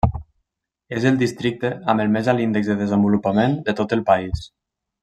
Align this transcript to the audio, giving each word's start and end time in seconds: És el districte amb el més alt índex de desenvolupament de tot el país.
És 0.99 1.05
el 1.09 1.19
districte 1.19 1.71
amb 1.93 2.05
el 2.05 2.11
més 2.17 2.31
alt 2.35 2.45
índex 2.47 2.73
de 2.73 2.79
desenvolupament 2.83 3.59
de 3.71 3.79
tot 3.83 3.97
el 4.01 4.07
país. 4.13 4.47